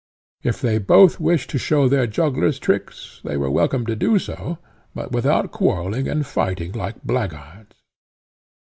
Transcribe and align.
If 0.41 0.59
they 0.59 0.79
both 0.79 1.19
wished 1.19 1.51
to 1.51 1.59
show 1.59 1.87
their 1.87 2.07
juggler's 2.07 2.57
tricks, 2.57 3.21
they 3.23 3.37
were 3.37 3.51
welcome 3.51 3.85
to 3.85 3.95
do 3.95 4.17
so, 4.17 4.57
but 4.95 5.11
without 5.11 5.51
quarrelling 5.51 6.07
and 6.07 6.25
fighting 6.25 6.71
like 6.71 7.03
blackguards. 7.03 7.75